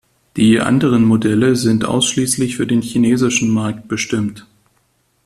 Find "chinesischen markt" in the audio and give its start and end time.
2.81-3.87